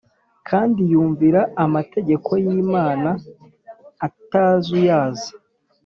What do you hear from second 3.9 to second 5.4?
atazuyaza.